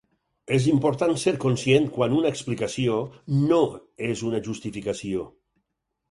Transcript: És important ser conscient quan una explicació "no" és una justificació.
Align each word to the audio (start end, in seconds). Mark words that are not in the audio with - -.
És 0.55 0.63
important 0.69 1.11
ser 1.23 1.33
conscient 1.41 1.83
quan 1.97 2.15
una 2.21 2.31
explicació 2.35 2.95
"no" 3.51 3.59
és 4.07 4.23
una 4.31 4.41
justificació. 4.49 5.27